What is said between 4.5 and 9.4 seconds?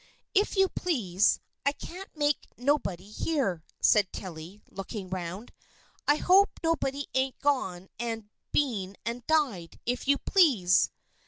looking round. "I hope nobody ain't gone and been and